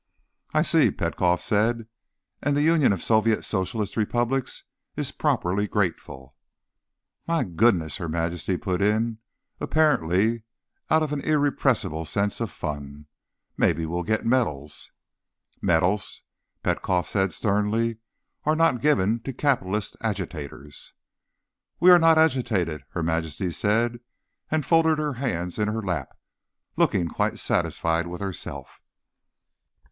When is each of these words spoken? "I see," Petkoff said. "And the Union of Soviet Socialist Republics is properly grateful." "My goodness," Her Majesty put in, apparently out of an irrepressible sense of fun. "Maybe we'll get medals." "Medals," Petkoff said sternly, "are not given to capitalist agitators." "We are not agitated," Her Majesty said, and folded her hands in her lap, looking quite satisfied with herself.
"I 0.51 0.63
see," 0.63 0.89
Petkoff 0.89 1.41
said. 1.41 1.85
"And 2.41 2.57
the 2.57 2.63
Union 2.63 2.91
of 2.91 3.03
Soviet 3.03 3.43
Socialist 3.45 3.95
Republics 3.95 4.63
is 4.95 5.11
properly 5.11 5.67
grateful." 5.67 6.35
"My 7.27 7.43
goodness," 7.43 7.97
Her 7.97 8.09
Majesty 8.09 8.57
put 8.57 8.81
in, 8.81 9.19
apparently 9.59 10.41
out 10.89 11.03
of 11.03 11.13
an 11.13 11.21
irrepressible 11.21 12.05
sense 12.05 12.39
of 12.41 12.49
fun. 12.49 13.05
"Maybe 13.57 13.85
we'll 13.85 14.01
get 14.01 14.25
medals." 14.25 14.91
"Medals," 15.61 16.23
Petkoff 16.63 17.07
said 17.07 17.31
sternly, 17.31 17.97
"are 18.43 18.55
not 18.55 18.81
given 18.81 19.19
to 19.19 19.33
capitalist 19.33 19.95
agitators." 20.01 20.93
"We 21.79 21.91
are 21.91 21.99
not 21.99 22.17
agitated," 22.17 22.85
Her 22.93 23.03
Majesty 23.03 23.51
said, 23.51 23.99
and 24.49 24.65
folded 24.65 24.97
her 24.97 25.13
hands 25.21 25.59
in 25.59 25.67
her 25.67 25.83
lap, 25.83 26.17
looking 26.75 27.07
quite 27.07 27.37
satisfied 27.37 28.07
with 28.07 28.19
herself. 28.19 28.81